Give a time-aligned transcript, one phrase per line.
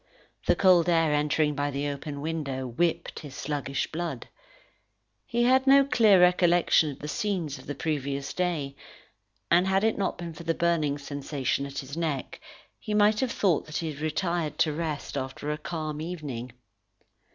[0.47, 4.29] The cold air entering by the open window, whipped his sluggish blood.
[5.27, 8.75] He had no clear recollection of the scenes of the previous day,
[9.51, 12.41] and had it not been for the burning sensation at his neck,
[12.79, 16.51] he might have thought that he had retired to rest after a calm evening.